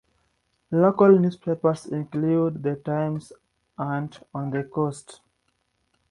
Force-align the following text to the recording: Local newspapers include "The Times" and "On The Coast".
Local 0.71 1.19
newspapers 1.19 1.85
include 1.85 2.63
"The 2.63 2.75
Times" 2.77 3.33
and 3.77 4.17
"On 4.33 4.49
The 4.49 4.63
Coast". 4.63 5.21